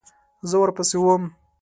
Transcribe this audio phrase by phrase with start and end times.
[0.49, 1.23] زه ورپسې وم.